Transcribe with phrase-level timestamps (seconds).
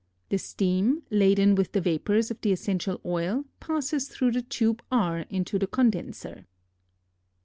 [0.29, 5.27] The steam laden with the vapors of the essential oil passes through the tube R
[5.29, 6.47] into the condenser.